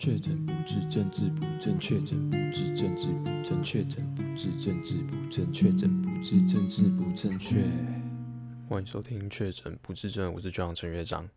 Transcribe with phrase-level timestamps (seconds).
[0.00, 7.62] 确诊不治，政治不正确；确诊不治，政治不正确；确诊不治，政治不正确；确诊不治，政治不正确。
[8.66, 11.28] 欢迎收听《确诊不治症》，我是局长陈乐章。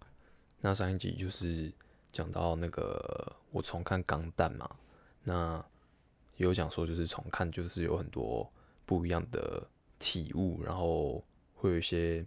[0.62, 1.70] 那上一集就是
[2.13, 4.70] 讲到那个我重看《钢弹》嘛，
[5.25, 5.61] 那
[6.38, 8.50] 有讲说就是重看就是有很多
[8.86, 9.61] 不一样的
[10.00, 11.21] 体悟，然后
[11.54, 12.25] 会有一些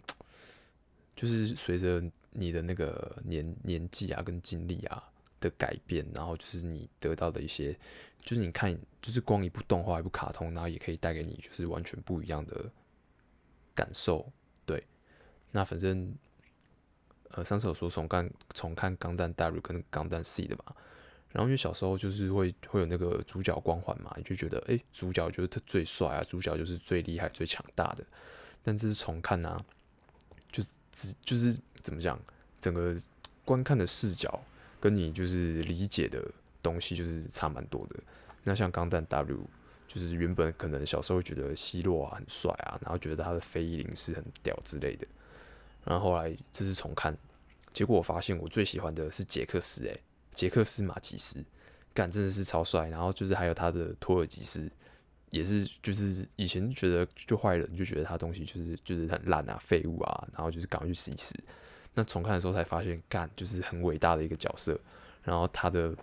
[1.15, 1.99] 就是随着
[2.29, 5.03] 你的那个年年纪啊跟经历啊。
[5.39, 7.77] 的改变，然后就是你得到的一些，
[8.21, 12.69] 就是你看，就是光一部动画、一部卡通，然后也可以带给你就是完全不一样的
[13.75, 14.27] 感受。
[14.65, 14.83] 对，
[15.51, 16.13] 那反正
[17.29, 20.75] 呃，上次有说重看重看《钢弹 W》跟《钢弹 C》的嘛，
[21.31, 28.03] 然后因为小时候就是会会有那个主角光环嘛，你就觉得哎、主角就是他最帅啊，主角就是最厉害、最强大的。
[28.63, 29.63] 但这是重看啊，
[30.51, 32.19] 就只就是怎么讲，
[32.59, 32.95] 整个
[33.45, 34.41] 观看的视角。
[34.79, 36.23] 跟你就是理解的
[36.61, 37.95] 东西就是差蛮多的。
[38.43, 39.49] 那像钢弹 W，
[39.87, 45.05] 就是原本可能小时候觉得希洛啊很帅啊，然后觉得他的飞翼零式很屌之类的。
[45.83, 47.17] 然后后来这次重看，
[47.73, 49.99] 结果我发现我最喜欢的是杰克斯，诶，
[50.31, 51.43] 杰克斯马吉斯，
[51.93, 52.87] 干真的是超帅。
[52.89, 54.69] 然后就是还有他的托尔吉斯，
[55.29, 61.33] 也是就是以前觉得就坏人就觉得他东西就是就是很烂啊废物啊，然后就是赶快去死一死。
[61.97, 64.79] 那重看的时候才发现，干就是很伟大的一个角色。
[65.23, 65.93] 然后他的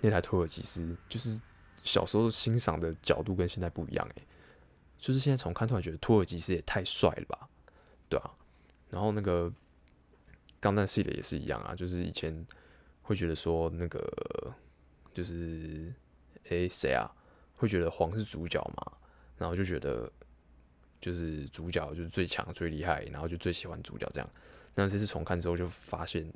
[0.00, 1.38] 那台托尔吉斯，就是
[1.84, 4.22] 小时候欣赏的角度跟现在不一样诶。
[4.98, 7.46] 就是现在重看，突然觉得托尔吉斯也太帅了吧，
[8.08, 8.30] 对啊。
[8.88, 9.52] 然后那个
[10.58, 12.46] 钢弹系列也是一样啊，就是以前
[13.02, 14.52] 会觉得说那个
[15.12, 15.92] 就是
[16.48, 17.06] 诶谁啊，
[17.56, 18.92] 会觉得黄是主角嘛，
[19.36, 20.10] 然后就觉得
[20.98, 24.28] 就是主角就是最强最厉害，然后就最喜欢主角这样。
[24.80, 26.26] 那这次重看之后，就发现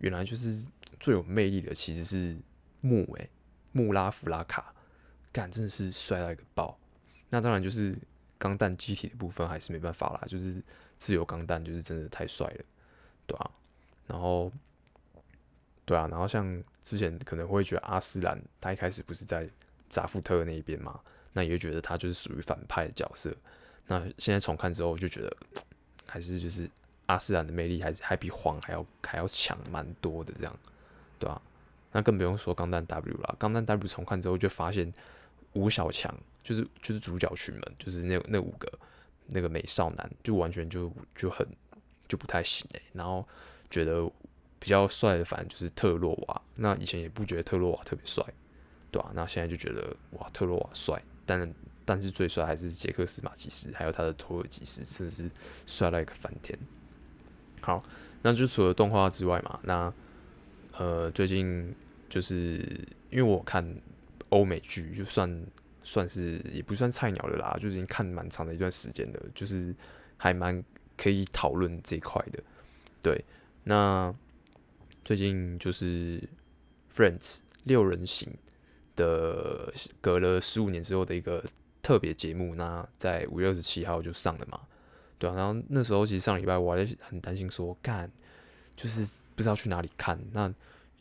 [0.00, 0.66] 原来就是
[0.98, 2.36] 最有魅力的其实是
[2.82, 3.30] 木诶，
[3.72, 4.74] 穆拉弗拉卡，
[5.32, 6.78] 干真的是帅到一个爆。
[7.30, 7.96] 那当然就是
[8.36, 10.62] 钢弹机体的部分还是没办法啦，就是
[10.98, 12.64] 自由钢弹就是真的太帅了，
[13.26, 13.50] 对啊。
[14.06, 14.52] 然后，
[15.86, 19.48] 对啊，然后像之前可能会觉得阿斯兰他一开始不是在
[19.88, 21.00] 扎夫特那一边嘛，
[21.32, 23.34] 那也觉得他就是属于反派的角色。
[23.86, 25.36] 那现在重看之后，就觉得
[26.06, 26.68] 还是就是。
[27.10, 30.56] 阿斯兰的魅力还是还比黄还要还要强蛮多的，这样，
[31.18, 31.42] 对吧、啊？
[31.92, 33.36] 那更不用说钢弹 W 了。
[33.38, 34.92] 钢弹 W 重看之后就发现
[35.54, 38.72] 吴小强就是就是主角群们，就是那那五个
[39.26, 41.44] 那个美少男，就完全就就很
[42.06, 42.82] 就不太行哎、欸。
[42.92, 43.26] 然后
[43.68, 44.08] 觉得
[44.60, 46.42] 比较帅的，反正就是特洛瓦。
[46.54, 48.24] 那以前也不觉得特洛瓦特别帅，
[48.92, 49.12] 对吧、啊？
[49.12, 51.02] 那现在就觉得哇，特洛瓦帅。
[51.26, 51.54] 但
[51.84, 55.28] 但是最帅还是杰克斯马吉斯，还有他的托尔吉斯，真的是
[55.66, 56.56] 帅到一个翻天。
[57.70, 57.84] 好，
[58.22, 59.94] 那就除了动画之外嘛，那
[60.76, 61.72] 呃，最近
[62.08, 62.58] 就是
[63.10, 63.64] 因为我看
[64.30, 65.46] 欧美剧，就算
[65.84, 69.72] 算是也不算菜鸟的啦，就已经看蛮长的一段时间的，就是
[70.16, 70.60] 还蛮
[70.96, 72.42] 可以讨论这一块的。
[73.00, 73.24] 对，
[73.62, 74.12] 那
[75.04, 76.18] 最近就是
[76.92, 77.18] 《Friends》
[77.62, 78.32] 六人行
[78.96, 81.44] 的隔了十五年之后的一个
[81.80, 84.60] 特别节目，那在五月二十七号就上了嘛。
[85.20, 88.10] 对啊，然后那时候其实上礼拜我还很担心说，干
[88.74, 90.50] 就是不知道去哪里看，那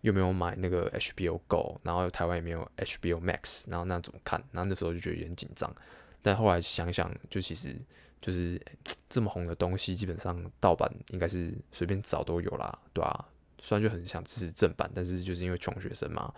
[0.02, 4.44] 又没有买那个 HBO Go，然后台湾也没有 HBO Max，然后那怎么看？
[4.52, 5.74] 然后那时候就觉得有点紧张，
[6.22, 7.74] 但后来想想，就其实
[8.22, 8.62] 就是
[9.08, 13.26] 这么红的东西，基本上盗版应该是随便找都有啦，对啊，
[13.62, 16.34] 虽然就很想支持正版，但是就是因为穷学生嘛，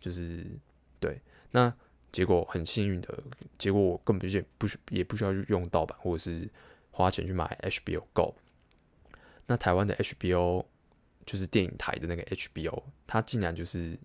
[0.00, 0.46] 就是
[1.00, 1.74] 对，那
[2.12, 3.18] 结果很幸运的
[3.58, 6.48] 结果，我根本就不需也不需要用盗版，或者是。
[6.94, 8.36] 花钱去买 HBO Go，
[9.46, 10.64] 那台湾的 HBO
[11.26, 13.98] 就是电影台的那个 HBO，它竟然就是，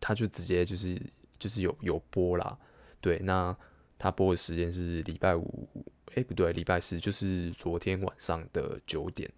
[0.00, 1.00] 它就直接就是
[1.38, 2.58] 就是有有播啦，
[3.00, 3.56] 对，那
[3.96, 5.68] 它播的时间是礼拜五，
[6.16, 9.30] 哎、不对，礼拜四就是昨天晚上的九点，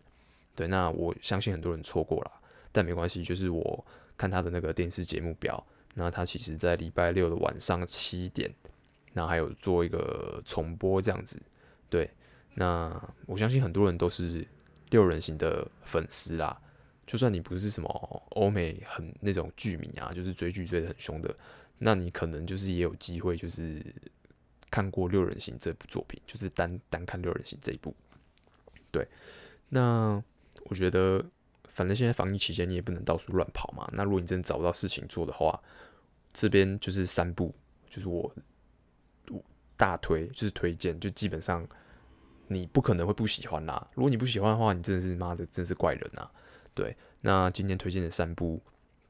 [0.55, 2.33] 对，那我相信很多人错过了，
[2.73, 3.85] 但没关系，就是我
[4.17, 8.51] 看他的那个电视节目表，那他其实在礼拜六的晚上七点，
[9.13, 11.39] 那还有做一个重播这样子，
[11.91, 12.09] 对。
[12.59, 12.91] 那
[13.27, 14.43] 我相信很多人都是
[14.89, 16.59] 六人行的粉丝啦，
[17.07, 21.37] 就算你不是什么欧美很那种剧迷啊，就是追剧追得很凶的，
[21.77, 23.85] 那你可能就是也有机会就是
[24.71, 27.95] 看过六人行这部作品，就是单单看六人行这一部。
[28.91, 29.07] 对，
[29.69, 30.23] 那
[30.71, 31.23] 我觉得
[31.69, 35.63] 反正现在防疫期间你也不能到处乱跑嘛，那如果你真的找不到事情做的话，
[36.33, 37.55] 这边就是三部，
[37.91, 38.35] 就是我
[39.77, 41.69] 大推，就是推荐，就基本上。
[42.49, 43.89] 你不可能会不喜欢啦。
[43.95, 46.31] 如果你不喜欢的话，你真的是妈的，真是怪人啊。
[46.75, 48.61] 对，那今天推荐的三部，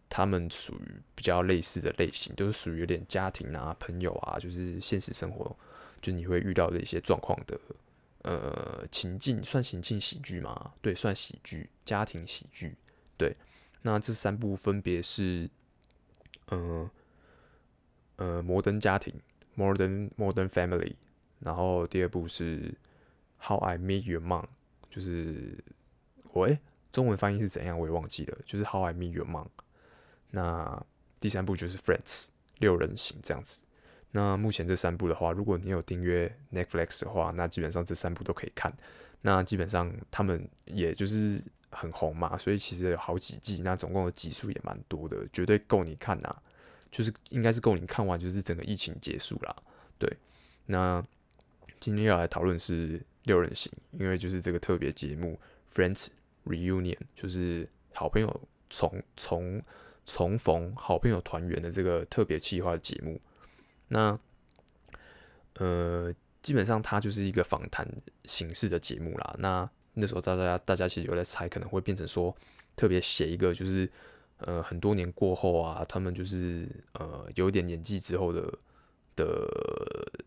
[0.08, 5.56] 他们属于比较类似的类型，都、是属于有点家庭啊、朋友啊，就是现实生活
[6.00, 7.58] 就你会遇到的一些状况的
[8.22, 10.72] 呃情境，算情境喜剧吗？
[10.80, 12.76] 对，算喜剧，家庭喜剧。
[13.16, 13.34] 对，
[13.82, 15.50] 那这三部分别是，
[16.50, 16.88] 嗯
[18.16, 19.12] 呃，呃，摩登家庭
[19.56, 20.94] （Modern Modern Family），
[21.40, 22.72] 然后第二部是
[23.38, 24.44] How I Meet Your Mom，
[24.90, 25.62] 就是
[26.32, 26.60] 喂、欸，
[26.92, 29.46] 中文翻译是怎样我也忘记了，就是 How I Meet Your Mom。
[30.30, 30.84] 那
[31.20, 32.28] 第三部就是 Friends
[32.58, 33.62] 六人行这样子。
[34.10, 38.72] 那目前这三部的话，如果你有订阅 Netflix 的话，那基本上这三部都可以看。
[39.20, 46.34] 那基本上他们也就是很红嘛，所以其实有好几季，那总共的集数也蛮多的，绝对够你看呐。
[46.90, 49.54] 就是应该是够你看完，就是整个疫情结束啦。
[49.98, 50.10] 对，
[50.64, 51.04] 那
[51.78, 55.38] 今天要来讨论是六人行，因为就是这个特别节目
[55.70, 56.06] Friends
[56.44, 59.62] Reunion，就是好朋友重重。
[60.08, 63.20] 重逢好朋友团圆的这个特别企划的节目，
[63.88, 64.16] 那
[65.54, 67.84] 呃，基本上它就是一个访谈
[68.22, 69.34] 形式的节目啦。
[69.40, 72.32] 那那时候大家大家其实有在猜，可能会变成说
[72.76, 73.90] 特别写一个，就是
[74.38, 78.42] 呃很多年过后啊，他们就是呃有点年纪之后的
[79.16, 79.26] 的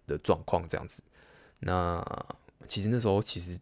[0.07, 1.01] 的状况这样子。
[1.61, 2.05] 那
[2.67, 3.59] 其实那时候其实。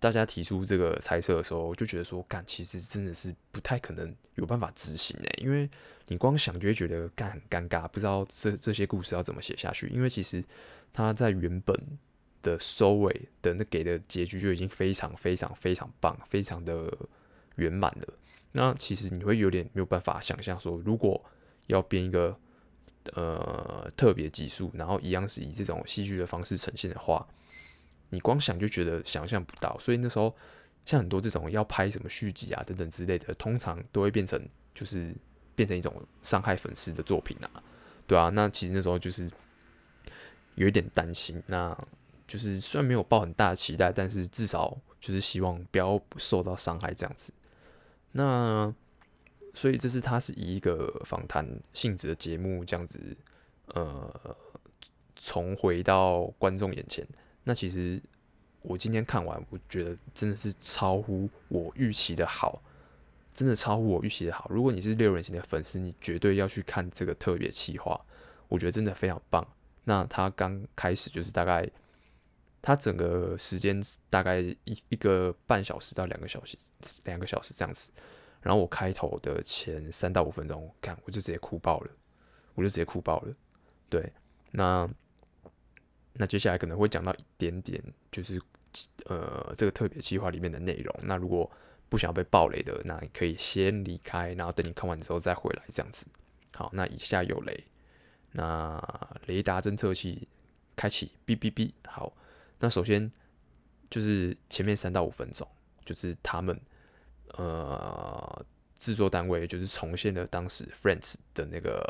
[0.00, 5.66] 大家提出这个猜测的时候，我就觉得说，干，其实真的是不太可能有办法执行诶，因为
[6.08, 9.88] 你光想就会觉得干很尴尬，不知道这这些故事要怎么写下去。
[9.88, 10.44] 因为其实
[10.92, 11.74] 他在原本
[12.42, 16.92] 的收尾的那给的结局就已经非常非常非常棒，非常的
[17.56, 18.14] 圆满了。
[18.52, 21.24] 那其实你会有点没有办法想象说，如果
[21.68, 22.38] 要编一个
[23.14, 27.26] 呃特别集数，然后一样是以这种戏剧的方式呈现的话。
[28.14, 30.32] 你光想就觉得想象不到，所以那时候
[30.86, 34.40] 像很多这种要拍什么续集啊等等之类的，通常都会变成
[34.72, 35.12] 就是
[35.56, 37.50] 变成一种伤害粉丝的作品啊，
[38.06, 39.28] 对啊，那其实那时候就是
[40.54, 41.76] 有一点担心，那
[42.28, 47.32] 就是虽然没有抱很大的期待，但是至少就是希望不要受到伤害这样子。
[48.12, 48.72] 那
[49.54, 53.00] 所以这是他是以一个访谈性质的节目这样子，
[53.66, 54.36] 呃，
[55.16, 57.06] 重回到观众眼前。
[57.44, 58.02] 那其实
[58.62, 62.62] 我今天看完，我觉得真的是超乎我预期的好，
[63.34, 64.46] 真的超乎我预期的好。
[64.48, 68.00] 如果你是六人行的粉丝，你绝对要去看这个特别企划，
[68.48, 69.46] 我觉得真的非常棒。
[69.84, 71.70] 那他刚开始就是大概，
[72.62, 76.56] 他整个时间大概一一个半小时到两个小时，
[77.04, 77.92] 两个小时这样子。
[78.40, 81.90] 然后我开头的前三到五分钟，看我就直接哭爆了，
[82.54, 83.34] 我就直接哭爆了。
[83.90, 84.10] 对，
[84.50, 84.88] 那。
[86.16, 87.82] 那接下来可能会讲到一点点，
[88.12, 88.40] 就是
[89.06, 90.94] 呃这个特别计划里面的内容。
[91.02, 91.50] 那如果
[91.88, 96.06] 不想要被爆雷的，那你可以先离开，然后等你看完之后再回来这样子。
[96.52, 97.64] 好，那以下有雷，
[98.30, 98.80] 那
[99.26, 100.28] 雷达侦测器
[100.76, 101.72] 开启，哔哔哔。
[101.88, 102.12] 好，
[102.60, 103.10] 那首先
[103.90, 105.48] 就是前面三到五分钟，
[105.84, 106.56] 就是他们
[107.36, 108.46] 呃
[108.78, 111.84] 制作单位就是重现了当时 Friends 的那个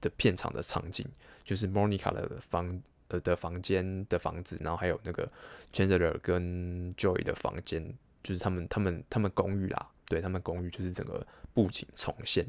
[0.00, 1.06] 的片场的场景，
[1.44, 2.80] 就是 Monica 的房。
[3.20, 5.30] 的房间的房子，然后还有那个
[5.72, 7.82] Chandler 跟 Joy 的房间，
[8.22, 12.46] 就是他们他们他们公寓啦，对他们公寓就是整个布景重现，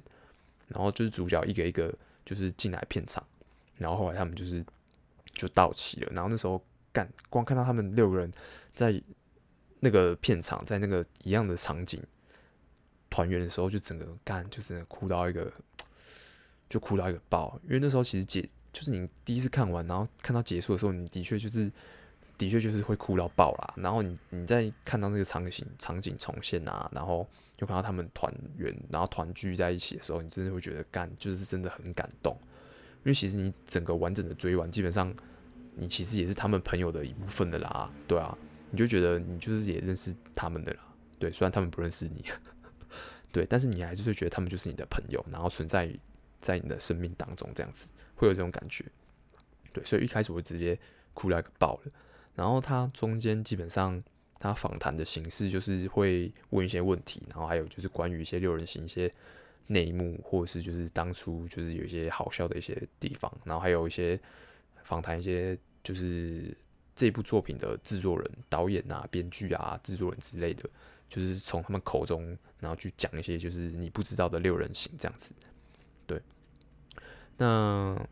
[0.68, 1.94] 然后就是主角一个一个
[2.26, 3.26] 就是进来片场，
[3.78, 4.64] 然后后来他们就是
[5.34, 8.32] 就到齐了，然后那时候干光看到他们六个人
[8.74, 9.02] 在
[9.80, 12.02] 那个片场，在那个一样的场景
[13.10, 15.52] 团圆的时候，就整个干就是哭到一个
[16.74, 18.48] 就哭到一个爆，因为那时候其实姐。
[18.74, 21.72] 就是你第一次看完，然后看到结束的时候，你的确就是，
[22.40, 23.74] 的确就是会哭到爆啦。
[23.78, 32.36] 然后你你再看到那个场景场景重现啊，然后又看到他们团圆，然后团聚在一起的时候，你真的会觉得干，就是真的很感动。
[33.04, 35.14] 因为其实你整个完整的追完，基本上
[35.76, 38.36] 你其实也是他们朋友的一部分的啦，对啊，
[38.72, 40.80] 你就觉得你就是也认识他们的啦，
[41.20, 42.26] 对，虽然他们不认识你，
[43.32, 46.00] 对，但是你还是会觉得他们就是你的朋友，然后存在于
[46.44, 47.90] 在你的生命当中这样子。
[48.16, 48.86] 会有这种感觉，
[49.74, 50.80] 对，所以一开始我直接
[51.16, 51.92] 哭了个爆了。
[52.36, 54.02] 然后他中间基本上
[54.40, 59.12] 他访谈的形式就是会问一些问题，然后还有就是关于一些六人行一些
[59.68, 64.18] 内幕，或者是就是当初就是有一些好笑的一些地方，然后还有一些
[64.84, 66.56] 访谈一些就是
[66.96, 70.70] 这部作品的制作人、导演啊、编剧啊、制作人之类的，
[71.10, 75.34] 就是从他们口中然后去讲一些就是你不知道的六人行这样子，
[76.08, 76.22] 对。
[77.38, 78.08] 那，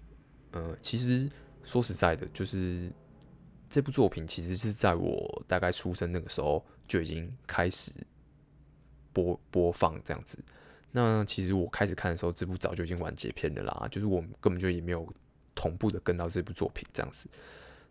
[0.51, 1.29] 呃，其实
[1.63, 2.91] 说实在的，就是
[3.69, 7.91] 这部作品其实是在我大概出生那个时候就已经开始
[9.13, 10.43] 播播放这样子。
[10.91, 15.07] 那其实我开始看的时候，这部早就已经完结篇的啦，就是我根本就也没有
[15.55, 17.29] 同步的跟到这部作品这样子。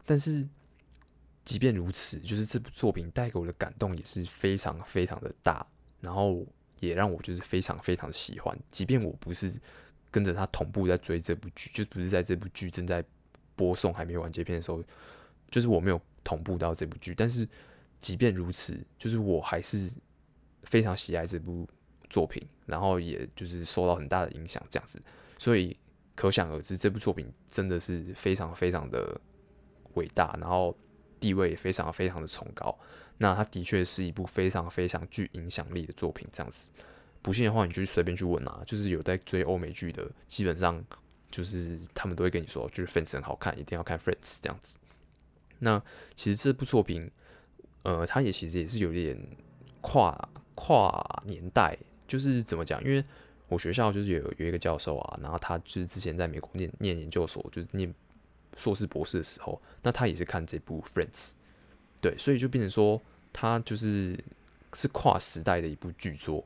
[0.04, 0.46] 但是
[1.44, 5.66] 即便如此，就是这部作品带给我的感动也是非常非常的大，
[6.00, 6.44] 然后
[6.80, 8.54] 也让我就是非常非常的喜欢。
[8.70, 9.50] 即便我不是
[10.10, 13.04] 跟着他同步在追这部剧，就不是在这部剧正在
[13.56, 14.82] 播送还没完结篇的时候，
[15.50, 17.48] 就是我没有同步到这部剧，但是
[18.00, 19.90] 即便如此，就是我还是
[20.64, 21.68] 非常喜爱这部。
[22.12, 25.00] 作品，然后也就是受到很大的影响，这样子，
[25.38, 25.76] 所以
[26.16, 29.16] 可想而知，这部作品真的是非常非常的
[29.94, 30.76] 伟大，然后
[31.20, 32.76] 地位也非常非常的崇高。
[33.18, 36.72] 那它的确是一部非常非常具影响力的作品，这样子。
[37.22, 40.82] 不信的话，你就随便去问啊，就是有在追欧美剧的，基本上
[41.30, 44.78] 就是他们都会跟你说，就是 Friends 很好看，一定要看 Friends 这样子。
[45.58, 45.82] 那
[46.16, 47.10] 其实这部作品，
[47.82, 49.16] 呃，它也其实也是有点
[49.80, 51.76] 跨跨年代。
[52.08, 52.82] 就是怎么讲？
[52.82, 53.04] 因为
[53.46, 57.94] 我学校就是有有一个教授啊，然后他就是之前在美国念念研究所，就是念
[58.56, 61.28] 硕士博士的时候，那他也是看这部《Friends》，
[62.00, 63.00] 对，所以就变成说
[63.32, 64.18] 他就是
[64.74, 66.44] 是跨时代的一部剧作，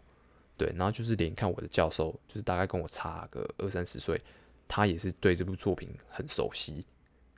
[0.56, 4.20] 对，然后就是连看我的教授，就是大概跟我差个二三十岁，
[4.68, 6.86] 他也是对这部作品很熟悉，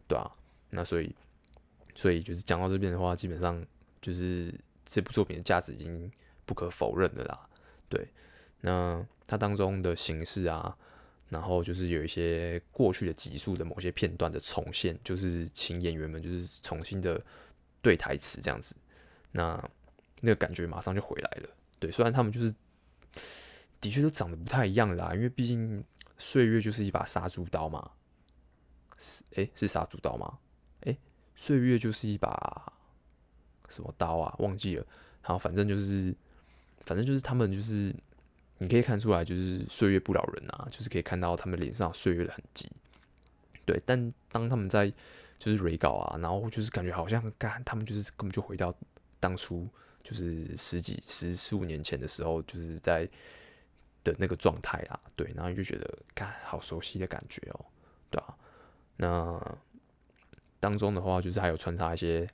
[0.07, 0.31] 对啊，
[0.71, 1.15] 那所以
[1.95, 3.65] 所以就是讲到这边的话，基本上
[4.03, 4.55] 就是
[4.85, 6.11] 这部作品的价值已经
[6.45, 7.49] 不可否认的啦。
[7.89, 8.07] 对，
[8.61, 10.77] 那它当中的形式啊，
[11.31, 17.19] 然后就是有一些过去的集数的某些片段的重现，就是请演员们就是重新的
[17.81, 18.77] 对台词这样子，
[19.33, 19.71] 那
[20.21, 21.49] 那个感觉马上就回来了。
[21.79, 22.55] 对，虽然他们就是
[23.81, 25.85] 的确都长得不太一样啦，因为毕竟
[26.19, 27.91] 岁月就是一把杀猪刀嘛。
[28.99, 30.39] 是，诶，是杀猪刀吗？
[30.81, 30.99] 诶，
[31.35, 32.73] 岁月就是一把
[33.69, 34.35] 什么刀啊？
[34.39, 34.87] 忘记了。
[35.23, 36.15] 好，反正就是。
[36.85, 37.93] 反正就是他们，就是
[38.59, 42.71] 你可以看出来，就是岁月不饶人啊，就是可以看到他们脸上岁月的痕迹。
[43.65, 44.89] 对，但当他们在
[45.37, 48.73] 就是 re 稿啊，然后就是感觉好像干，他们就是根本就回到
[49.19, 49.69] 当初
[50.09, 53.07] 就是十几十四五年前的时候，就是在
[54.05, 55.01] 的那个状态啊。
[55.17, 57.67] 对，然后就觉得看好熟悉的感觉哦，
[58.11, 58.37] 对啊。
[58.97, 59.59] 那
[60.61, 62.27] 当中的话，就是还有穿插一些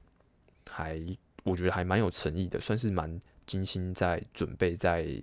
[0.68, 1.00] 还
[1.44, 3.20] 我觉得还蛮有诚意的，算是蛮。
[3.44, 5.22] 精心在准备在，在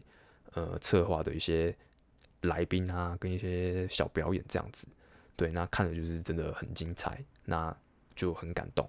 [0.53, 1.74] 呃策划的一些
[2.41, 4.86] 来宾啊，跟一些小表演这样子，
[5.38, 7.75] 对，那看的就是真的很精彩，那
[8.18, 8.88] 就很感动。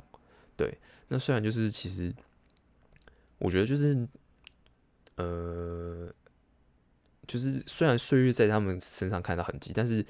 [0.56, 0.76] 对，
[1.06, 2.12] 那虽然就是其实
[3.40, 4.06] 我觉得就是
[5.16, 6.08] 呃，
[7.26, 10.06] 就是虽然岁月在他们身上看到痕迹，但是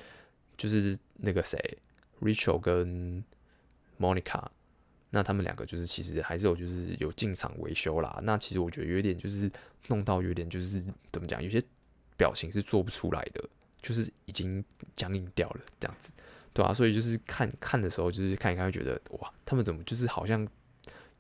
[0.59, 1.59] 就是那个谁
[2.21, 3.25] ，Rachel 跟
[3.99, 4.47] Monica。
[5.13, 8.21] 那他们两个就是其实还是有就是有进场维修啦。
[8.23, 9.51] 那其实我觉得有点就是
[9.89, 11.61] 弄到有点就是怎么讲，有些
[12.17, 13.43] 表情是做不出来的，
[13.83, 16.13] 就是已经僵硬掉了这样子，
[16.53, 20.47] 对啊，所以就是看看的时候，就是看一看会觉得哇，他们怎么就是好像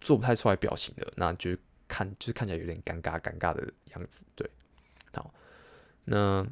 [0.00, 1.56] 做不太出来表情的，那就
[1.90, 4.24] 看就是看起来有点尴尬尴尬的样子。
[4.36, 4.48] 对，
[5.12, 5.34] 好，
[6.04, 6.46] 那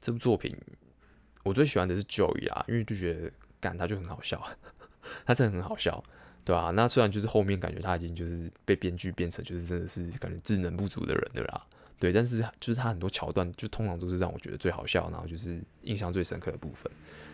[0.00, 0.56] 这部作品
[1.44, 4.42] 我最喜欢的是 Joey 啊，因为就觉得干他就很好笑，
[5.26, 6.02] 他真的很好笑。
[6.44, 11.66] 对啊，那虽然就是后面感觉他已经就是被编剧变成就是真的是感觉智能不足的人的啦，
[11.98, 16.88] 对，但是就是他很多桥段就通常都是让我觉得最好笑，然后就是印象最深刻的部分，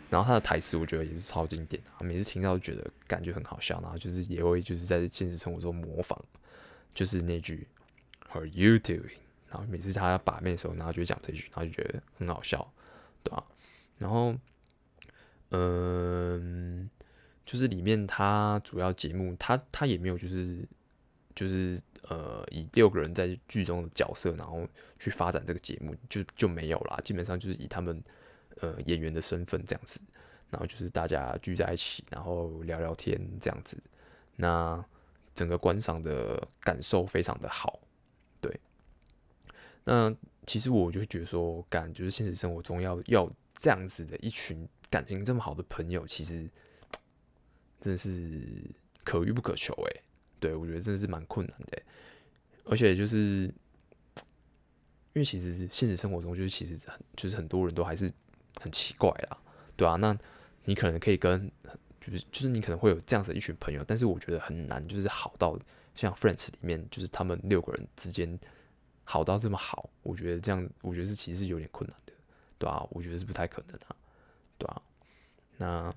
[0.09, 6.19] 然后他的台词我觉得也是超经典啊，每次听到都觉得感觉很好笑，然后就是也会就是在现实生活中模仿，
[6.95, 7.67] 就是那句
[8.29, 9.17] How are you doing？
[9.49, 12.73] 然后每次他要把妹的时候，然后就讲这句，然后就觉得很好笑，
[13.23, 13.45] 对吧？
[13.99, 14.35] 然后，
[15.51, 16.89] 嗯。
[17.45, 20.65] 就是里面他主要节目，他他也没有就是
[21.35, 24.67] 就是呃以六个人在剧中的角色，然后
[24.99, 26.99] 去发展这个节目，就就没有啦。
[27.03, 28.01] 基本上就是以他们
[28.61, 30.01] 呃演员的身份这样子，
[30.51, 33.77] 然后就是大家聚在一起，然后聊聊天这样子。
[34.37, 34.83] 那
[35.35, 37.81] 整个观赏的感受非常的好，
[38.41, 38.61] 对。
[39.85, 40.15] 那
[40.47, 46.49] 其实我就觉得说，感就是现实生活中要要这样子的一群感情这么好的朋友，其实。
[47.83, 48.41] 真的是
[49.03, 50.03] 可遇不可求哎，
[50.39, 51.83] 对，我觉得真的是蛮困难的，
[52.63, 53.55] 而且就是因
[55.15, 58.09] 为其实现实生活中就是其实很就是很多人都还是
[58.61, 59.37] 很奇怪啦，
[59.75, 60.17] 对啊，那
[60.65, 61.51] 你可能可以跟
[62.05, 65.59] 就是就是你可能会有这样子的一群朋友，但是我觉得很难就是好到
[65.95, 68.39] 像 Friends 里面就是他们六个人之间
[69.05, 72.13] 好到这么好，我觉得这样我觉得是其实是有点困难的，
[72.59, 73.97] 对啊，我觉得是不太可能啊，
[74.59, 74.83] 对啊，
[75.57, 75.95] 那。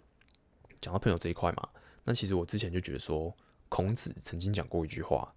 [0.82, 1.68] 讲到朋友这一块嘛，
[2.04, 3.36] 那其实我之前就觉得说，
[3.70, 5.34] 孔子曾经讲过一句话，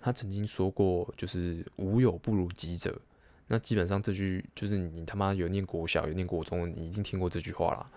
[0.00, 3.00] 他曾经说过，就是“无友不如己者”，
[3.46, 7.88] 那基本上这句就是你他妈有念国小有念国中，你一定听过这句话啦。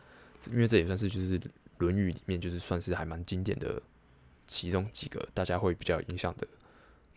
[0.51, 1.39] 因为这也算是就是
[1.81, 3.81] 《论语》里面就是算是还蛮经典的
[4.47, 6.47] 其中几个大家会比较有印象的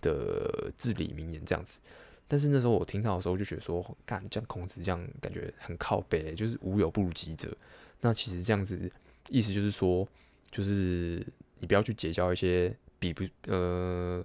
[0.01, 1.81] 的至理名言这样子。
[2.27, 7.55] 但是那时候我听到的时候就觉得说，干这样孔子这样感觉很靠北，就是无友不如己者。
[8.01, 8.91] 那其实这样子
[9.29, 10.09] 意思就是说，
[10.51, 11.25] 就是
[11.59, 14.25] 你不要去结交一些比不呃，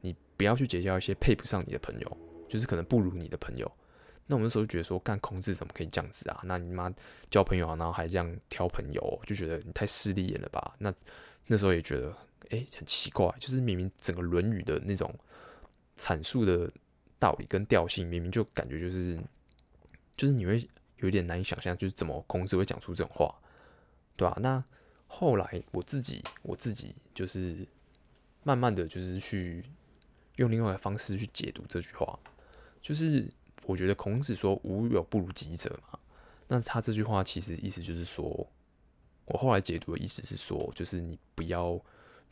[0.00, 2.16] 你不要去结交一些配不上你的朋友，
[2.48, 3.70] 就是可能不如你的朋友。
[4.32, 6.40] 那我们那时候就觉得说，干孔子怎么可以这样子啊？
[6.44, 6.90] 那你妈
[7.30, 10.74] 交朋友啊，然后还这样挑朋友，就觉得你太势利眼了吧？
[10.78, 10.92] 那
[11.46, 12.16] 那时候也觉得，
[12.48, 15.14] 哎、很奇怪，就是明明整个《论语》的那种
[15.98, 16.70] 阐述的。
[17.18, 19.16] 道理跟调性明明就感觉就是，
[20.16, 23.32] 就是你会有点难以想象，就是怎么孔子会讲出这种话，
[24.16, 24.60] 对吧、那
[25.06, 27.64] 后来我自己我自己就是
[28.42, 29.64] 慢慢的就是去
[30.34, 32.18] 用另外的方式去解读这句话，
[32.80, 33.32] 就是
[33.64, 35.98] 我觉得孔子说无友不如己者嘛，
[36.48, 38.46] 那他这句话其实意思就是说，
[39.26, 41.80] 我后来解读的意思是说，就是你不要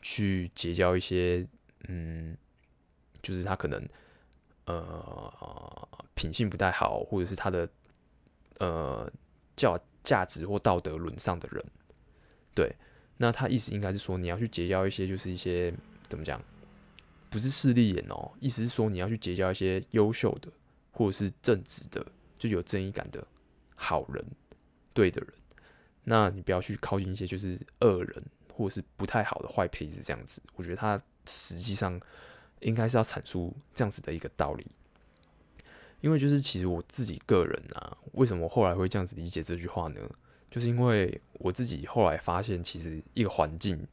[0.01, 1.47] 去结交一些，
[1.87, 2.37] 嗯，
[3.21, 3.87] 就是他可能。
[4.65, 7.67] 呃，品性不太好，或者是他的
[8.59, 9.11] 呃
[9.55, 11.65] 价价值或道德沦丧的人，
[12.53, 12.73] 对，
[13.17, 15.73] 那他意思应该是说，你要去结交一些，就是一些
[16.07, 16.41] 怎么讲，
[17.31, 20.49] 不是势利眼哦，意思是说你要去结交一些优秀的，
[20.91, 22.05] 或者是正直的，
[22.37, 23.25] 就有正义感的
[23.75, 24.23] 好人，
[24.93, 25.33] 对的人，
[26.03, 30.41] 那你不要去靠近一些就是恶人，或者是不太好的坏胚子这样子。
[30.55, 31.99] 我觉得他实际上。
[32.61, 34.67] 应该是要阐述这样子的一个道理，
[35.99, 39.99] 因为就是其实我自己个人啊，为什么后来会这样子理解这句话呢？
[40.51, 43.83] 就是因为我自己后来发现，其实一个环境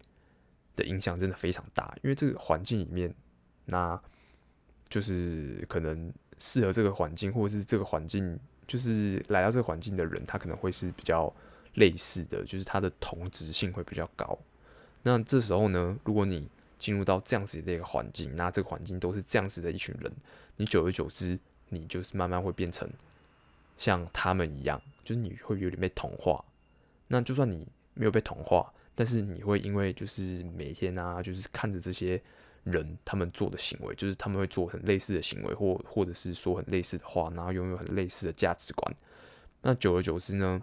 [0.77, 3.15] 的影响真的非常大，因为这个环境里面，
[3.65, 3.99] 那
[4.91, 11.33] 就是可能适合这个环境，或者是这个环境就是来到这个环境的人，他可能会是比较
[11.75, 14.39] 类似的，就是他的同质性会比较高。
[15.03, 16.49] 那这时候呢，如果你
[16.79, 20.13] 进入到这样子的一个环境，那这个环境都是这样子的一群人，
[20.57, 22.89] 你久而久之，你就是慢慢会变成
[23.77, 26.45] 像他们一样，就是你会有点被同化。
[27.09, 32.21] 那就算你没有被同化，但是你会因为就是每天啊，就是看着这些
[32.71, 38.97] 人他们做的行为，就是他们会做很类似的行为，或或者是说很类似的话，然后拥有很类似的价值观。
[39.63, 40.63] 那久而久之呢，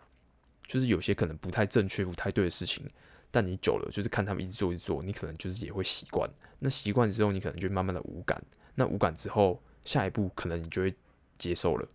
[0.68, 2.90] 就是有些可能不太正确、不太对的事情。
[3.32, 6.30] 但你久了，就是看他们一直做一直做，你可能就是也会习惯。
[6.60, 8.42] 那习惯之后，你可能就慢慢的无感。
[8.76, 10.96] 那无感之后，下一步可能你就会
[11.38, 11.86] 接受了。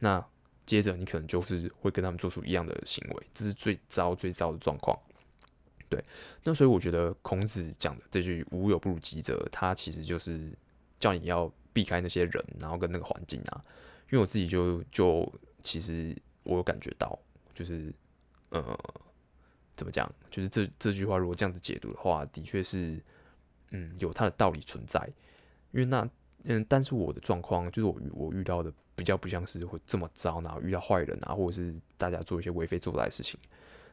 [0.00, 0.24] 那
[0.66, 4.98] 接着你可能就是会跟他们做出一样的行为，这是最糟最糟的状况。
[5.88, 6.02] 对，
[6.44, 10.50] 那所以我觉得孔子讲的这句“无友不如己者”，他其实就是
[11.00, 13.64] 叫你要避开那些人，然后跟那个环境啊。
[14.10, 15.30] 因为我自己就就
[15.62, 17.18] 其实我有感觉到，
[17.54, 17.92] 就是
[18.50, 18.78] 呃。
[19.78, 20.12] 怎么讲？
[20.28, 23.00] 就是这这句话，如果这样子解读的话，的确是，
[23.70, 25.00] 嗯，有它的道理存在。
[25.70, 26.04] 因为那，
[26.42, 33.38] 嗯，但是我的状况，就是我我遇到的比较不像是会这么糟，然后遇到坏人啊，或者是大家做一些为非作歹的事情。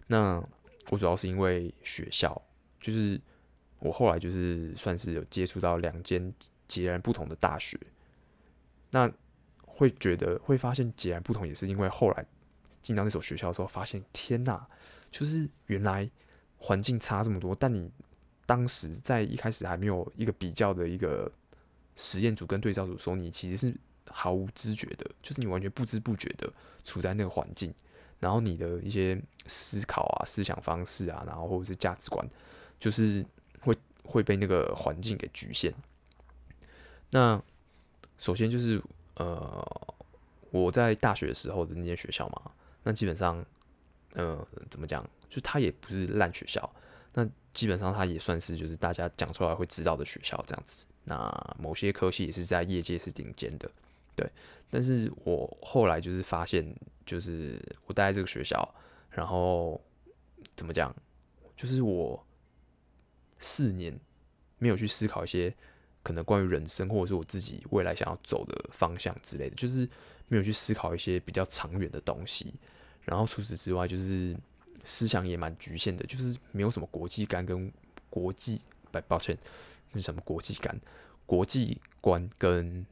[0.08, 0.43] 那
[0.89, 2.41] 我主要是因为学校，
[2.80, 3.19] 就是
[3.80, 6.34] 我后来就是算是有接触到两间
[6.67, 7.80] 截然不同的大学，
[8.91, 9.12] 那
[9.65, 12.26] 会觉得会发现截然不同，也是因为后来
[12.82, 14.67] 进到那所学校的时候，发现天哪！
[15.12, 16.10] 就是原来
[16.58, 17.89] 环境差这么多，但你
[18.45, 21.32] 当时在一开始还没有一个比较的一个
[21.95, 23.76] 实验组跟对照组的时候，你其实是
[24.10, 26.52] 毫无知觉的，就是你完全不知不觉的
[26.84, 27.74] 处在那个环境，
[28.19, 32.28] 然后你的一些思考啊、思想方式啊，然后或者是价值观，
[32.80, 33.25] 就是
[33.60, 35.73] 会会被那个环境给局限。
[37.10, 37.41] 那
[38.17, 38.82] 首先就是
[39.15, 39.93] 呃，
[40.51, 42.51] 我在大学时候的那间学校嘛，
[42.84, 43.45] 那基本上。
[44.17, 45.06] 呃，怎么讲？
[45.30, 46.73] 就它也不是烂学校，
[47.13, 50.86] 那基本上它也算是就是大家讲出来会知道的学校这样子。
[51.04, 53.69] 那某些科系也是在业界是顶尖的，
[54.15, 54.30] 对。
[54.69, 56.65] 但是我后来就是发现，
[57.06, 58.67] 就是我待在这个学校，
[59.10, 59.80] 然后
[60.56, 60.93] 怎么讲？
[61.56, 62.21] 就是我
[63.39, 63.97] 四年
[64.58, 65.54] 没有去思考一些
[66.04, 69.88] 可能关于人生或者是我自己未来想要走的方向之类的，就是
[70.28, 72.54] 没有去思考一些比较长远的东西。
[73.04, 74.36] 然后除此之外，就是
[74.84, 77.71] 思想也蛮局限的，就是没有什么国际感跟
[78.10, 78.60] 国际，
[78.91, 79.38] 不，抱歉，
[79.93, 80.78] 是什么国际感、
[81.25, 82.86] 国际观跟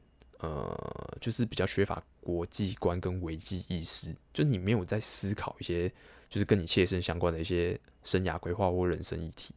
[0.44, 5.88] 呃，就是比较缺乏国际观跟危机意识，就你没有在思考一些
[6.28, 9.54] 就是跟你切身相关的一些生涯规划或人生议题。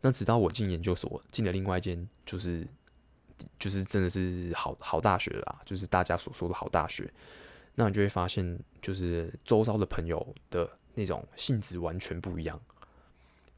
[0.00, 2.66] 那直到我进研究所，进了另外一间就是
[3.58, 7.12] 就是真的是好好大学啦，就是大家所说的好大学，
[7.74, 12.58] 那你就会发现，就是周遭的朋友的那种性质完全不一样。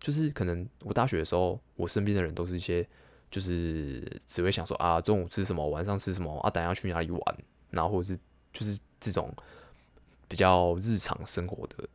[0.00, 2.88] 就是可能我大学的时候，我身边的人都是一些，
[3.30, 7.36] 就是只会想说啊，中午吃什么，晚上吃什么啊，等下去哪里玩，
[7.70, 8.18] 然后或者是
[8.52, 9.30] 就是这种
[10.26, 11.88] 比较日常生活的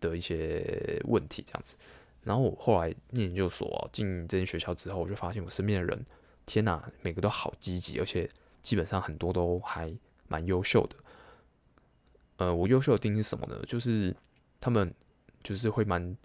[0.00, 1.76] 的一些问题这样子。
[2.22, 6.06] 然后我后来念研究所进这间学校之后，我就发现我身边的人，
[6.46, 8.28] 天哪，每个都好积极，而且
[8.62, 9.94] 基本上很多都还
[10.28, 10.96] 蛮优秀的。
[12.38, 13.62] 呃，我优秀的定义是什么呢？
[13.66, 14.16] 就是
[14.58, 14.94] 他们
[15.42, 16.16] 就是会蛮。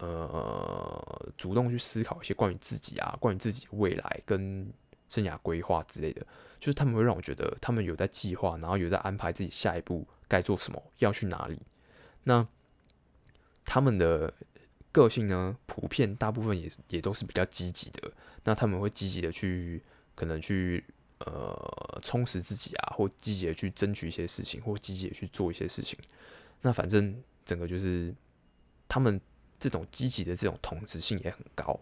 [0.00, 4.66] 呃，主动去思考一些关于自己啊，关于自己未来跟
[5.10, 6.26] 生涯规划之类的，
[6.58, 11.58] 就是他们会让我觉得他们有在计划，然后有在安排自己下一步该做什么，要去哪里。
[12.24, 12.48] 那
[13.66, 14.32] 他们的
[14.90, 18.10] 个性呢，普遍大部分也也都是比较积极的。
[18.44, 19.82] 那他们会积极的去，
[20.14, 20.82] 可能去
[21.18, 25.98] 呃充实自己啊，或积极的去争取一些事情，或积极的去做一些事情。
[26.62, 28.14] 那反正整个就是
[28.88, 29.20] 他们。
[29.60, 31.78] 这种积极的这种同质性也很高，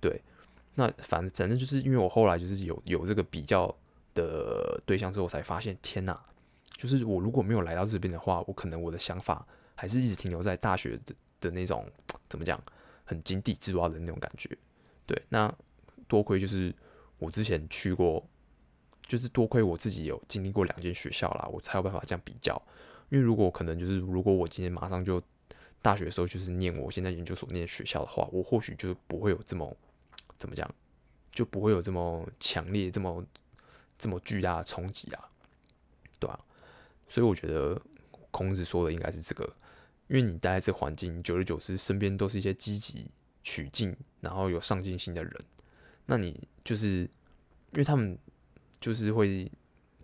[0.00, 0.20] 对。
[0.74, 3.74] 那反反正就是因为我后来就是有有这个比较
[4.14, 6.18] 的对象之后，我才发现天哪，
[6.76, 11.90] 就是我如果没有来到这边的话，我可能我的想法还是一直停留在大学的的那种
[12.28, 12.62] 怎么讲，
[13.04, 14.48] 很井底之蛙的那种感觉。
[15.06, 15.52] 对，那
[16.06, 16.72] 多亏就是
[17.18, 18.24] 我之前去过，
[19.06, 22.60] 就是多亏我自己有经历过两间学校啦，我才有办法这样比较。
[23.08, 25.20] 因为如果可能就是如果我今天马上就
[25.82, 29.74] 大学的时候就是念我现在研究所念学校的话，我或许就不会有这么
[30.38, 30.70] 怎么讲，
[31.30, 33.24] 就不会有这么强烈、这么
[33.98, 35.30] 这么巨大的冲击啊，
[36.18, 36.38] 对啊。
[37.08, 37.80] 所以我觉得
[38.30, 39.44] 孔子说的应该是这个，
[40.08, 43.10] 因为你待在这环境，久而久之，身边都是一些积极
[43.42, 45.34] 取进，然后有上进心的人，
[46.04, 47.08] 那你就是
[47.72, 48.18] 因为他们
[48.80, 49.50] 就是会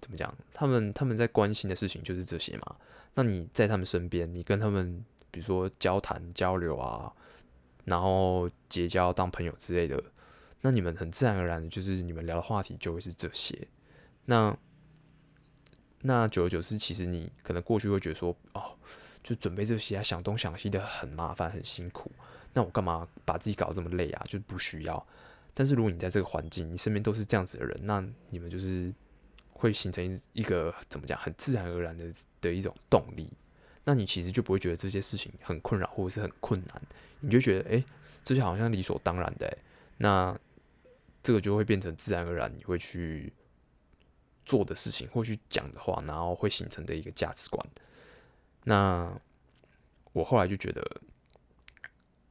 [0.01, 2.77] 怎么讲，他们他们在关心的事情就是这些嘛。
[3.15, 5.05] 那你在他们身边，你跟他们。
[5.37, 7.13] 比如说交谈交流啊，
[7.85, 10.03] 然后结交当朋友之类的，
[10.63, 13.69] 那你们很自然而然的，就是你们聊的话题就会是这些。
[14.25, 14.57] 那
[16.01, 18.79] 那久而久之，其实你可能过去会觉得说，哦，
[19.23, 22.11] 就准备这些啊，想东想西的很麻烦很辛苦。
[22.55, 24.25] 那我干嘛把自己搞这么累啊？
[24.27, 25.07] 就不需要。
[25.53, 28.91] 但是如果你在这个环境，你身边都是这样子的人，那你们就是
[29.53, 33.31] 会形成一个怎么讲，很自然而然的的一种动力。
[33.89, 36.83] 那你其实就不会觉得这些事情很困扰或者是很困难，
[37.21, 37.85] 你就觉得诶，
[38.25, 39.59] 这些好像理所当然的。
[39.99, 40.37] 那
[41.23, 43.33] 这个就会变成自然而然你会去
[44.45, 47.65] 做的事情，或去讲的话，然后会形成的一个价值观。
[48.65, 49.09] 那
[50.13, 51.01] 我后来就觉得，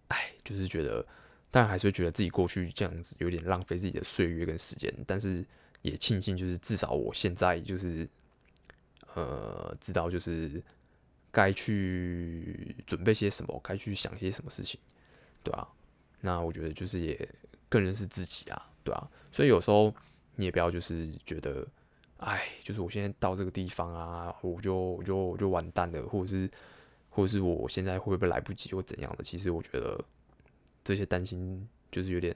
[0.09, 1.07] 哎，就是觉得，
[1.51, 5.45] 当然还是会觉得自己过去这样子有点浪费自己的岁月跟时间，但是
[5.83, 8.05] 也庆幸就是至少我现在就是
[9.13, 10.61] 呃知道就是。
[11.35, 13.59] 该去准备些什么？
[13.61, 14.79] 该去想些什么事情，
[15.43, 15.67] 对啊，
[16.21, 17.29] 那我觉得就是也
[17.67, 19.11] 更认识自己啊，对啊。
[19.33, 19.93] 所以有时候
[20.37, 21.67] 你也不要就是觉得，
[22.19, 26.49] 哎，就是我现在到这个地方啊，我就我就我就完蛋了，或者是
[27.09, 29.21] 或者是我现在会不会来不及或怎样的？
[29.21, 30.01] 其实我觉得
[30.85, 32.33] 这些担心就是有点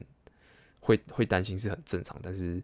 [0.81, 2.61] 会会担心是很正常，但是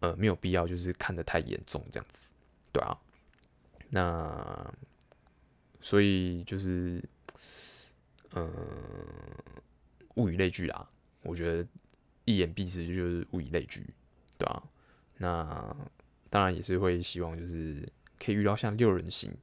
[0.00, 2.32] 呃没有必要就是看得太严重这样子，
[2.72, 2.98] 对啊，
[3.90, 4.74] 那。
[5.84, 7.02] 所以就是，
[8.34, 8.48] 嗯，
[10.14, 10.88] 物以类聚啦。
[11.22, 11.68] 我觉得
[12.24, 13.84] 一言蔽之就是物以类聚，
[14.38, 14.62] 对吧？
[15.18, 15.76] 那
[16.30, 17.86] 当然也是会希望就是
[18.18, 19.36] 可以遇到像六人行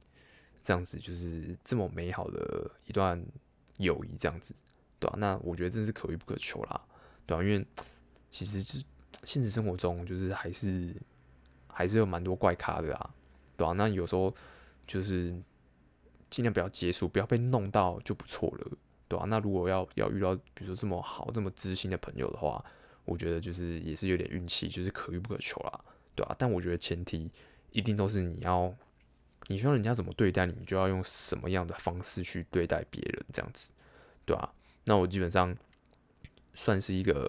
[0.62, 3.22] 这样子，就是这么美好的一段
[3.76, 4.54] 友谊这样子，
[4.98, 5.16] 对吧？
[5.18, 6.80] 那我觉得真是可遇不可求啦，
[7.26, 7.44] 对吧？
[7.44, 7.66] 因为
[8.30, 8.82] 其实是
[9.24, 10.96] 现实生活中就是还是
[11.68, 13.10] 还是有蛮多怪咖的啦，
[13.58, 13.74] 对吧？
[13.74, 14.34] 那有时候
[14.86, 15.38] 就是。
[16.30, 18.70] 尽量不要接触，不要被弄到就不错了，
[19.08, 19.26] 对吧、啊？
[19.26, 22.64] 那如果要要遇到，比如说这么好、这么知心的朋友的话，
[23.04, 25.80] 我觉得就是也是有点运气，就是可遇不可求啦，
[26.14, 26.36] 对吧、啊？
[26.38, 27.28] 但我觉得前提
[27.72, 28.72] 一定都是你要，
[29.48, 33.72] 你需要人家怎么对待你，你就要用什么样的方式去对待别人，这样子，
[34.24, 34.54] 对吧、啊？
[34.84, 35.52] 那我基本上
[36.54, 37.28] 算是一个，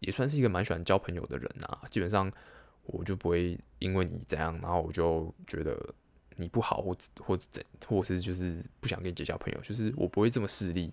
[0.00, 1.80] 也算是一个蛮喜欢交朋友的人啊。
[1.90, 2.30] 基本上
[2.82, 5.94] 我就不会因为你这样，然后我就觉得。
[6.40, 10.92] 你不好，或或怎，或者是就是不想跟你结交朋友，就是我不会这么势利。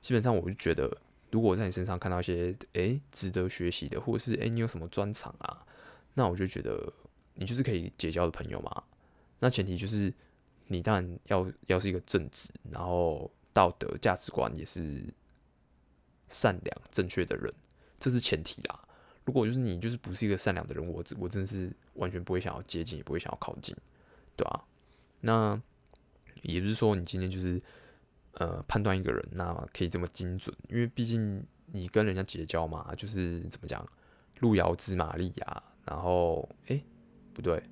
[0.00, 0.90] 基本上，我就觉得，
[1.30, 5.66] 如果我在你身上看到一些诶、值得学习的，或者是诶、你有什么专长啊，
[6.14, 6.92] 那我就觉得
[7.34, 8.82] 你就是可以结交的朋友嘛。
[9.38, 10.12] 那前提就是
[10.68, 15.04] 你当然要要是一个正直，然后道德价值观也是
[16.28, 17.52] 善良正确的人，
[18.00, 18.80] 这是前提啦。
[19.24, 23.76] 如果就是你就是不是一个善良的人，我我真的是完全不会想要接近，也不会想要靠近，
[24.36, 24.64] 对吧、啊？
[25.20, 25.60] 那
[26.42, 27.60] 也不是说你今天就是
[28.32, 33.86] 呃判断一个人那可以这么精准，因为毕竟你跟人家结交嘛，就是怎么讲，
[34.40, 35.62] 路遥知马力呀。
[35.84, 36.84] 然后哎、
[37.32, 37.62] 不对，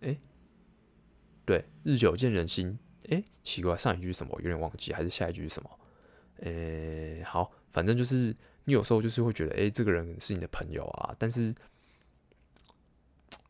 [0.00, 0.16] 哎、
[1.44, 2.78] 对，日久见人心。
[3.10, 4.32] 哎、奇怪，上一句是什么？
[4.34, 5.70] 我有点忘记，还是下一句是什么？
[6.38, 8.34] 呃、欸，好，反正就是
[8.64, 11.14] 你有时候就是会觉得，哎、这个人是你的朋友啊。
[11.18, 11.54] 但是，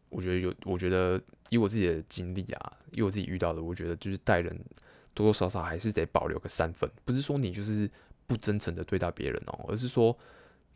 [0.09, 1.23] 我觉得有，我觉得
[1.55, 4.53] 以我自己的经历啊，以我自己遇到的，我觉得就是待人
[5.15, 6.91] 多多少少还是得保留个三分。
[7.05, 7.89] 不是说你就是
[8.27, 10.17] 不真诚的对待别人哦，而是说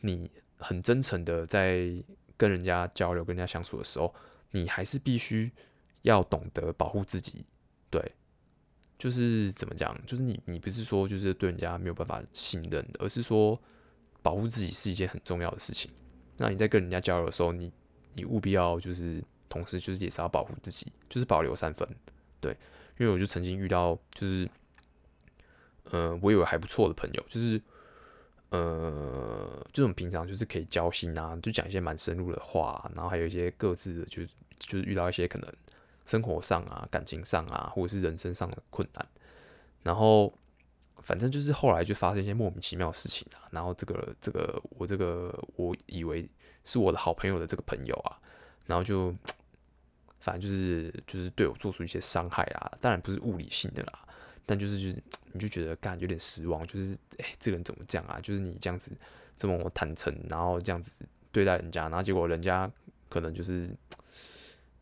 [0.02, 1.92] 你很真诚的在
[2.36, 4.14] 跟人家交流、跟人家相处的时候，
[4.52, 5.50] 你还是必须
[6.02, 7.44] 要懂得保护自己，
[7.90, 8.00] 对。
[8.98, 9.96] 就是怎么讲？
[10.06, 13.56] 就是你，你不是说就是对人家没有办法信任，而是说
[14.22, 15.88] 保护自己是一件很重要的事情。
[16.36, 17.72] 那你在跟人家交流的时候，你
[18.14, 21.88] 你务必要就是同时就是也是要保护自己，就是保留三分。
[22.40, 22.56] 对，
[22.98, 24.48] 因为我就曾经遇到就是，
[25.84, 27.60] 呃，我以为还不错的朋友，就是
[28.50, 35.52] 呃，这种平常就是可以交心啊，就讲一些蛮深入的话，然后还有一些各自的，就是就是遇到一些可能。
[36.06, 39.06] 生活上啊，感情上啊，或者是人生上的困难，
[39.82, 40.32] 然后
[41.02, 46.26] 反正就是后来就发生一些莫名其妙的事情啊，然后这个这个我这个我以为
[46.64, 48.16] 是我的好朋友的这个朋友啊，
[48.68, 49.12] 然后就
[50.20, 54.06] 反正就是就是对我做出一些伤害啊，当然不是物理性的啦，
[54.46, 55.00] 但就是就
[55.32, 58.20] 你就觉得干有点失望，就是哎、这个人怎么这样啊？
[58.20, 58.92] 就是你这样子
[59.36, 60.94] 这么坦诚，然后这样子
[61.32, 62.70] 对待人家，然后结果人家
[63.08, 63.68] 可能就是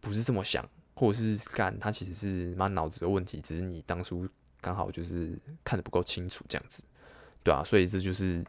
[0.03, 0.69] 不是这么想。
[0.99, 4.27] 或者是干他其实是满脑子的问题，只是你当初
[4.63, 6.83] 刚好就是看得不够清楚这样子，
[7.45, 8.43] 对啊，所以这就是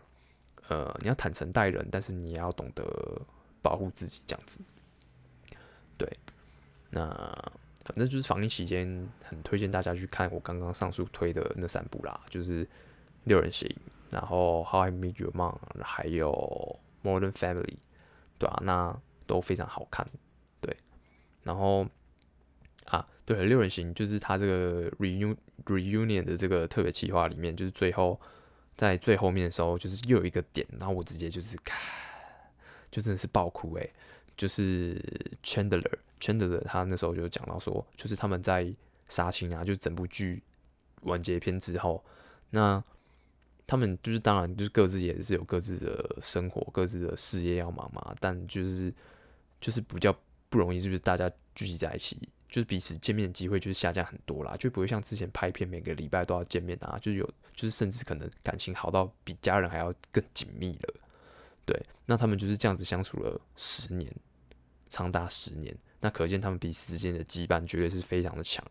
[0.70, 2.86] 呃你要坦诚待人，但是你也要懂得
[3.62, 4.62] 保护自己这样子。
[6.90, 7.06] 那
[7.86, 12.68] 反正就是防疫期间，很推荐大家去看我刚刚上述推的那三部啦，就是
[13.24, 13.70] 六人行，
[14.10, 17.78] 然后 How I Met Your Mom，还有 Modern Family，
[18.38, 20.08] 对啊，那都非常好看，
[20.62, 20.76] 对，
[21.44, 21.88] 然后。
[22.86, 28.18] 啊，对了，六人行就是他这个 reunion reunion 的这个特别企划里面，就是最后
[28.78, 31.78] 在最后面的时候，就是又有一个点，然后我直接就是看，
[32.90, 33.94] 就真的是爆哭诶，
[34.38, 34.96] 就是
[35.44, 35.84] Chandler
[36.22, 38.74] Chandler 他那时候就讲到说，就是他们在
[39.10, 40.42] 杀青啊，就整部剧
[41.02, 42.04] 完结篇之后，
[42.52, 42.82] 那
[43.66, 48.94] 他们就是当然就是各自也是有各自的生活、各自的事业要忙嘛，但就是
[49.60, 50.18] 就是比较
[50.50, 52.18] 不容易，就是大家聚集在一起。
[52.48, 60.94] 就是彼此见面的机会就是下降很多啦，就不会像之前拍片每个礼拜都要见面啊，就是有，就是甚至可能感情好到比家人还要更紧密了。
[61.66, 64.10] 对，那他们就是这样子相处了十年，
[64.90, 68.64] 长达十年，那可见他们彼此之间的羁绊绝对是非常的强。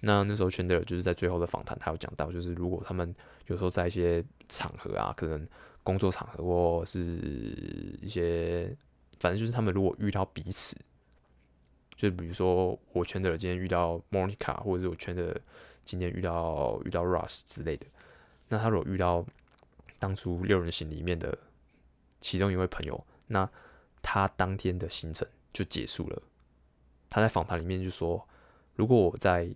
[0.00, 3.14] 那那时候，圈德勒就是在最后的访谈，他有讲到，就是如果他们
[3.46, 5.46] 有时候在一些场合啊，可能
[5.82, 7.00] 工作场合或是
[8.00, 8.76] 一些，
[9.18, 10.76] 反正就是他们如果遇到彼此。
[11.96, 15.40] 就比如说，我圈的今天遇到 Monica，或者是我圈的
[15.84, 17.84] 今天遇到遇到 Ross 之类的。
[18.48, 19.26] 那他如果遇到
[19.98, 21.36] 当初六人行里面的
[22.20, 23.50] 其中一位朋友，那
[24.00, 26.22] 他当天的行程就结束了。
[27.10, 28.26] 他在访谈里面就说
[28.76, 29.48] ：“如果我在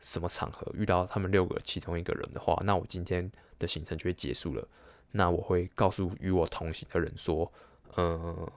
[0.00, 4.66] 什么场合遇到他们六个其中一个人的话，那我今天的行程就会结束了。
[5.10, 7.52] 那我会告诉与我同行的人说，
[7.96, 8.50] 嗯，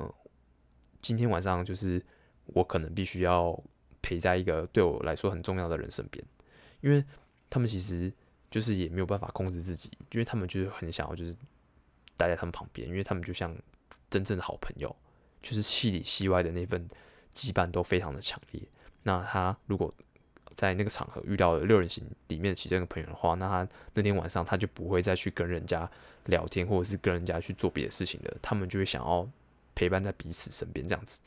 [1.02, 2.04] 今天晚上就是。”
[2.54, 3.58] 我可能必须要
[4.02, 6.26] 陪在一个对我来说很重要的人身边，
[6.82, 7.02] 因为
[7.50, 8.12] 他们其实
[8.50, 11.34] 就是也没有办法控制自己，因为他们就是很想要就是
[12.18, 13.56] 待在他们旁边，因为他们就像
[14.10, 14.94] 真正的好朋友，
[15.42, 16.88] 就是戏里戏外的那份
[17.34, 18.62] 羁绊都非常的强烈。
[19.04, 19.94] 那他如果
[20.56, 25.90] 在那个场合遇到了六人行里面的其中一个朋友的话，那他那天晚上他就不会再去跟人家
[26.26, 29.28] 聊天，或者是跟人家去做别的事情的，他们就会想要
[29.74, 31.22] 陪伴在彼此身边这样子。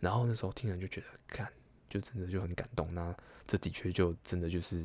[0.00, 1.46] 然后那时候听人就觉得，看，
[1.88, 2.92] 就真的就很感动。
[2.92, 3.14] 那
[3.46, 4.84] 这的确就真的就是，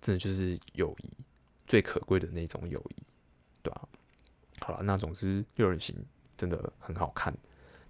[0.00, 1.10] 真的就是友谊
[1.66, 3.02] 最可贵的那种友谊，
[3.62, 3.88] 对吧、啊？
[4.60, 5.96] 好了，那总之六人行
[6.42, 7.32] 真的很好看，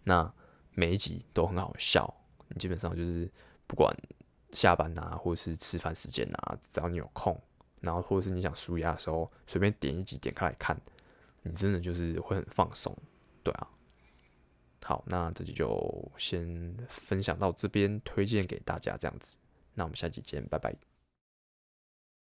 [0.05, 0.31] 那
[0.75, 2.15] 每一集都很好笑。
[2.49, 3.27] 你基本上就是
[3.67, 3.97] 不管
[4.51, 7.41] 下班啊，或者是吃饭时间啊，只要你有空，
[7.81, 10.79] 然后或者是你想舒压的时候，随便点一集点开来看，
[11.45, 12.95] 你真的就是会很放松，
[13.43, 13.67] 对啊。
[14.85, 19.39] 好，那这集就先分享到这边，推荐给大家这样子。
[19.73, 20.92] 那我们下期见，拜拜。